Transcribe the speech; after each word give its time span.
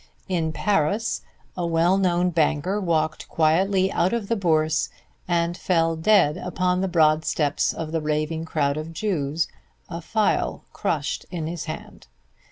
In 0.27 0.51
Paris 0.51 1.21
a 1.55 1.63
well 1.63 1.95
known 1.95 2.31
banker 2.31 2.81
walked 2.81 3.27
quietly 3.29 3.91
out 3.91 4.13
of 4.13 4.29
the 4.29 4.35
Bourse 4.35 4.89
and 5.27 5.55
fell 5.55 5.95
dead 5.95 6.37
upon 6.37 6.81
the 6.81 6.87
broad 6.87 7.23
steps 7.23 7.71
among 7.71 7.91
the 7.91 8.01
raving 8.01 8.45
crowd 8.45 8.77
of 8.77 8.93
Jews, 8.93 9.47
a 9.89 10.01
phial 10.01 10.63
crushed 10.73 11.27
in 11.29 11.45
his 11.45 11.65
hand. 11.65 12.07